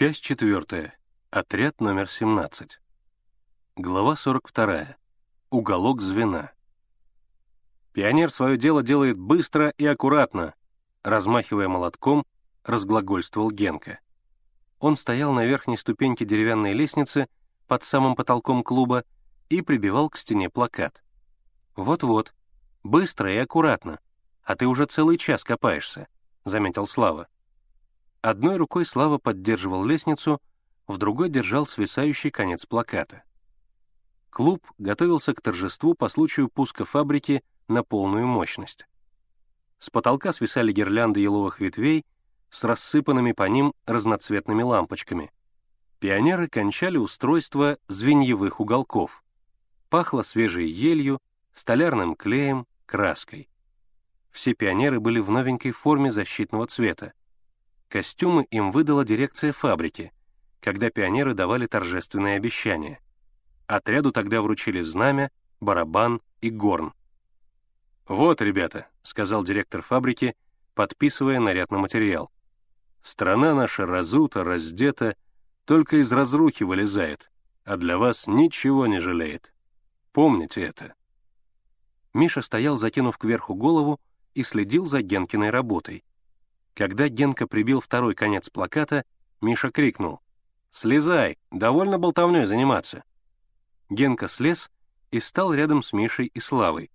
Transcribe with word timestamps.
Часть 0.00 0.22
четвертая. 0.22 0.94
Отряд 1.28 1.82
номер 1.82 2.08
17. 2.08 2.80
Глава 3.76 4.16
42. 4.16 4.96
Уголок 5.50 6.00
звена. 6.00 6.52
Пионер 7.92 8.30
свое 8.30 8.56
дело 8.56 8.82
делает 8.82 9.18
быстро 9.18 9.74
и 9.76 9.84
аккуратно, 9.84 10.54
размахивая 11.02 11.68
молотком, 11.68 12.24
разглагольствовал 12.64 13.50
Генка. 13.50 14.00
Он 14.78 14.96
стоял 14.96 15.34
на 15.34 15.44
верхней 15.44 15.76
ступеньке 15.76 16.24
деревянной 16.24 16.72
лестницы 16.72 17.28
под 17.68 17.82
самым 17.82 18.14
потолком 18.14 18.62
клуба 18.62 19.04
и 19.50 19.60
прибивал 19.60 20.08
к 20.08 20.16
стене 20.16 20.48
плакат. 20.48 21.02
«Вот-вот, 21.76 22.32
быстро 22.82 23.30
и 23.30 23.36
аккуратно, 23.36 24.00
а 24.44 24.56
ты 24.56 24.66
уже 24.66 24.86
целый 24.86 25.18
час 25.18 25.44
копаешься»,— 25.44 26.08
заметил 26.46 26.86
Слава. 26.86 27.28
Одной 28.22 28.56
рукой 28.56 28.84
Слава 28.84 29.16
поддерживал 29.16 29.84
лестницу, 29.84 30.42
в 30.86 30.98
другой 30.98 31.30
держал 31.30 31.66
свисающий 31.66 32.30
конец 32.30 32.66
плаката. 32.66 33.22
Клуб 34.28 34.66
готовился 34.78 35.32
к 35.32 35.40
торжеству 35.40 35.94
по 35.94 36.08
случаю 36.08 36.48
пуска 36.48 36.84
фабрики 36.84 37.42
на 37.66 37.82
полную 37.82 38.26
мощность. 38.26 38.86
С 39.78 39.88
потолка 39.88 40.32
свисали 40.32 40.72
гирлянды 40.72 41.20
еловых 41.20 41.60
ветвей 41.60 42.04
с 42.50 42.64
рассыпанными 42.64 43.32
по 43.32 43.48
ним 43.48 43.72
разноцветными 43.86 44.62
лампочками. 44.62 45.32
Пионеры 45.98 46.48
кончали 46.48 46.98
устройство 46.98 47.78
звеньевых 47.88 48.60
уголков. 48.60 49.24
Пахло 49.88 50.22
свежей 50.22 50.68
елью, 50.70 51.20
столярным 51.54 52.14
клеем, 52.14 52.66
краской. 52.84 53.48
Все 54.30 54.54
пионеры 54.54 55.00
были 55.00 55.20
в 55.20 55.30
новенькой 55.30 55.72
форме 55.72 56.12
защитного 56.12 56.66
цвета. 56.66 57.14
Костюмы 57.90 58.44
им 58.52 58.70
выдала 58.70 59.04
дирекция 59.04 59.52
фабрики, 59.52 60.12
когда 60.60 60.90
пионеры 60.90 61.34
давали 61.34 61.66
торжественные 61.66 62.36
обещания. 62.36 63.00
Отряду 63.66 64.12
тогда 64.12 64.42
вручили 64.42 64.80
знамя, 64.80 65.32
барабан 65.58 66.22
и 66.40 66.50
горн. 66.50 66.94
«Вот, 68.06 68.40
ребята»,— 68.42 68.86
сказал 69.02 69.42
директор 69.42 69.82
фабрики, 69.82 70.36
подписывая 70.74 71.40
наряд 71.40 71.72
на 71.72 71.78
материал. 71.78 72.30
«Страна 73.02 73.54
наша 73.54 73.86
разута, 73.86 74.44
раздета, 74.44 75.16
только 75.64 75.96
из 75.96 76.12
разрухи 76.12 76.62
вылезает, 76.62 77.28
а 77.64 77.76
для 77.76 77.98
вас 77.98 78.28
ничего 78.28 78.86
не 78.86 79.00
жалеет. 79.00 79.52
Помните 80.12 80.62
это». 80.62 80.94
Миша 82.14 82.40
стоял, 82.40 82.76
закинув 82.76 83.18
кверху 83.18 83.54
голову, 83.54 83.98
и 84.34 84.44
следил 84.44 84.86
за 84.86 85.02
Генкиной 85.02 85.50
работой. 85.50 86.04
Когда 86.74 87.08
Генка 87.08 87.46
прибил 87.46 87.80
второй 87.80 88.14
конец 88.14 88.48
плаката, 88.48 89.04
Миша 89.40 89.70
крикнул 89.70 90.20
«Слезай, 90.70 91.38
довольно 91.50 91.98
болтовней 91.98 92.44
заниматься». 92.46 93.04
Генка 93.88 94.28
слез 94.28 94.70
и 95.10 95.18
стал 95.18 95.52
рядом 95.52 95.82
с 95.82 95.92
Мишей 95.92 96.26
и 96.26 96.40
Славой. 96.40 96.90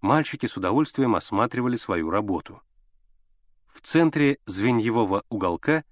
Мальчики 0.00 0.46
с 0.46 0.56
удовольствием 0.56 1.14
осматривали 1.14 1.76
свою 1.76 2.10
работу. 2.10 2.62
В 3.68 3.80
центре 3.80 4.38
звеньевого 4.46 5.24
уголка 5.28 5.84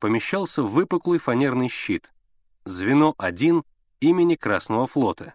помещался 0.00 0.62
выпуклый 0.62 1.18
фанерный 1.18 1.68
щит 1.68 2.12
«Звено 2.64 3.14
1» 3.18 3.64
имени 4.00 4.34
Красного 4.34 4.86
флота. 4.86 5.34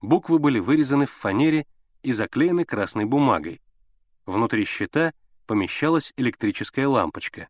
Буквы 0.00 0.38
были 0.38 0.58
вырезаны 0.58 1.06
в 1.06 1.10
фанере 1.10 1.66
и 2.02 2.12
заклеены 2.12 2.64
красной 2.64 3.04
бумагой. 3.04 3.60
Внутри 4.26 4.64
щита— 4.64 5.12
помещалась 5.50 6.12
электрическая 6.16 6.86
лампочка. 6.86 7.48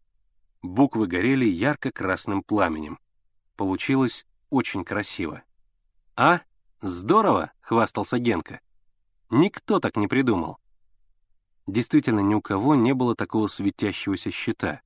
Буквы 0.63 1.07
горели 1.07 1.45
ярко-красным 1.45 2.43
пламенем. 2.43 2.99
Получилось 3.57 4.25
очень 4.49 4.87
красиво. 4.87 5.43
«А, 6.17 6.41
здорово!»— 6.81 7.53
хвастался 7.61 8.19
Генка. 8.19 8.63
«Никто 9.29 9.81
так 9.81 9.99
не 9.99 10.09
придумал». 10.09 10.57
Действительно, 11.67 12.21
ни 12.21 12.33
у 12.33 12.41
кого 12.41 12.75
не 12.75 12.95
было 12.95 13.15
такого 13.15 13.49
светящегося 13.49 14.31
щита. 14.31 14.81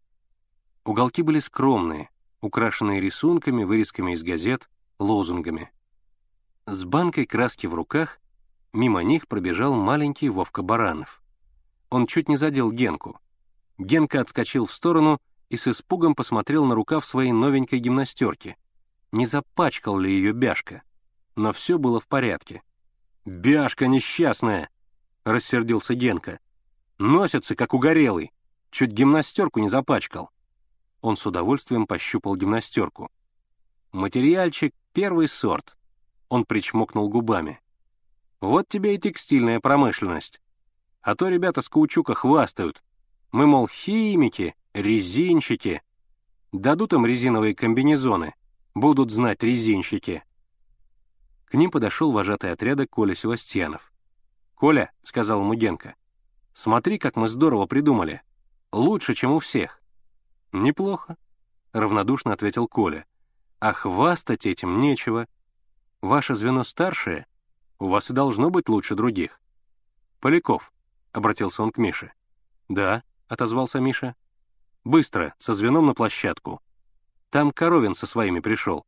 Уголки 0.82 1.22
были 1.22 1.38
скромные, 1.38 2.10
украшенные 2.40 3.00
рисунками, 3.00 3.62
вырезками 3.62 4.14
из 4.14 4.24
газет, 4.24 4.68
лозунгами. 4.98 5.70
С 6.66 6.82
банкой 6.82 7.26
краски 7.26 7.68
в 7.68 7.74
руках 7.74 8.18
мимо 8.72 9.04
них 9.04 9.28
пробежал 9.28 9.76
маленький 9.76 10.30
Вовка 10.30 10.62
Баранов. 10.62 11.23
Он 11.94 12.08
чуть 12.08 12.28
не 12.28 12.36
задел 12.36 12.72
Генку. 12.72 13.20
Генка 13.78 14.20
отскочил 14.20 14.66
в 14.66 14.72
сторону 14.72 15.20
и 15.48 15.56
с 15.56 15.68
испугом 15.68 16.16
посмотрел 16.16 16.64
на 16.64 16.74
рукав 16.74 17.06
своей 17.06 17.30
новенькой 17.30 17.78
гимнастерки. 17.78 18.56
Не 19.12 19.26
запачкал 19.26 20.00
ли 20.00 20.12
ее 20.12 20.32
бяшка? 20.32 20.82
Но 21.36 21.52
все 21.52 21.78
было 21.78 22.00
в 22.00 22.08
порядке. 22.08 22.64
«Бяшка 23.24 23.86
несчастная!»— 23.86 24.70
рассердился 25.24 25.94
Генка. 25.94 26.40
«Носится, 26.98 27.54
как 27.54 27.74
угорелый. 27.74 28.32
Чуть 28.72 28.90
гимнастерку 28.90 29.60
не 29.60 29.68
запачкал». 29.68 30.30
Он 31.00 31.16
с 31.16 31.24
удовольствием 31.24 31.86
пощупал 31.86 32.34
гимнастерку. 32.34 33.08
«Материальчик— 33.92 34.74
первый 34.92 35.28
сорт». 35.28 35.78
Он 36.28 36.44
причмокнул 36.44 37.08
губами. 37.08 37.60
«Вот 38.40 38.66
тебе 38.66 38.96
и 38.96 38.98
текстильная 38.98 39.60
промышленность. 39.60 40.40
А 41.04 41.14
то 41.14 41.28
ребята 41.28 41.60
с 41.60 41.68
каучука 41.68 42.14
хвастают. 42.14 42.82
Мы, 43.30 43.46
мол, 43.46 43.68
химики, 43.68 44.56
резинщики. 44.72 45.82
Дадут 46.50 46.94
им 46.94 47.04
резиновые 47.04 47.54
комбинезоны. 47.54 48.34
Будут 48.74 49.10
знать 49.10 49.42
резинщики. 49.42 50.24
К 51.44 51.54
ним 51.54 51.70
подошел 51.70 52.10
вожатый 52.10 52.52
отряда 52.52 52.86
Коля 52.86 53.14
Севастьянов. 53.14 53.92
«Коля»,— 54.54 54.92
сказал 55.02 55.42
ему 55.42 55.52
Генка,— 55.54 55.94
«смотри, 56.54 56.98
как 56.98 57.16
мы 57.16 57.28
здорово 57.28 57.66
придумали. 57.66 58.22
Лучше, 58.72 59.12
чем 59.14 59.32
у 59.32 59.40
всех». 59.40 59.82
«Неплохо»,— 60.52 61.18
равнодушно 61.72 62.32
ответил 62.32 62.66
Коля. 62.66 63.04
«А 63.58 63.72
хвастать 63.74 64.46
этим 64.46 64.80
нечего. 64.80 65.28
Ваше 66.00 66.34
звено 66.34 66.64
старшее, 66.64 67.26
у 67.78 67.88
вас 67.88 68.08
и 68.08 68.14
должно 68.14 68.48
быть 68.48 68.68
лучше 68.68 68.94
других. 68.94 69.40
Поляков, 70.20 70.72
обратился 71.14 71.62
он 71.62 71.70
к 71.70 71.78
Мише. 71.78 72.12
«Да»,— 72.68 73.02
отозвался 73.28 73.80
Миша. 73.80 74.16
«Быстро, 74.82 75.34
со 75.38 75.54
звеном 75.54 75.86
на 75.86 75.94
площадку. 75.94 76.60
Там 77.30 77.52
Коровин 77.52 77.94
со 77.94 78.06
своими 78.06 78.40
пришел». 78.40 78.84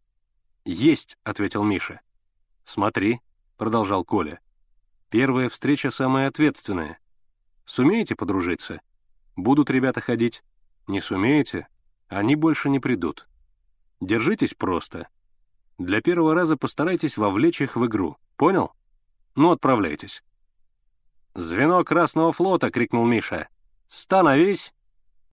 «Есть»,— 0.65 1.17
ответил 1.23 1.63
Миша. 1.63 2.01
«Смотри»,— 2.65 3.21
продолжал 3.57 4.05
Коля. 4.05 4.41
«Первая 5.09 5.49
встреча 5.49 5.93
самая 5.93 6.27
ответственная. 6.29 6.99
Сумеете 7.65 8.17
подружиться? 8.17 8.81
Будут 9.37 9.71
ребята 9.71 10.01
ходить. 10.01 10.43
Не 10.89 11.01
сумеете? 11.01 11.69
Они 12.09 12.35
больше 12.35 12.69
не 12.69 12.81
придут. 12.81 13.29
Держитесь 14.01 14.55
просто. 14.55 15.09
Для 15.79 16.01
первого 16.01 16.35
раза 16.35 16.57
постарайтесь 16.57 17.17
вовлечь 17.17 17.61
их 17.61 17.77
в 17.77 17.87
игру. 17.87 18.17
Понял? 18.37 18.73
Ну, 19.37 19.53
отправляйтесь». 19.53 20.25
«Звено 21.37 21.85
Красного 21.85 22.33
флота!»— 22.33 22.71
крикнул 22.73 23.05
Миша. 23.05 23.49
«Становись!» 23.89 24.73